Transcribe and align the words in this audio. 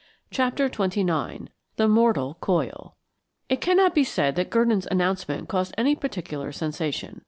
CHAPTER 0.31 0.67
XXIX 0.67 1.49
THIS 1.75 1.87
MORTAL 1.87 2.37
COIL 2.41 2.95
It 3.49 3.61
cannot 3.61 3.93
be 3.93 4.03
said 4.03 4.35
that 4.35 4.49
Gurdon's 4.49 4.87
announcement 4.89 5.47
caused 5.47 5.75
any 5.77 5.93
particular 5.95 6.51
sensation. 6.51 7.19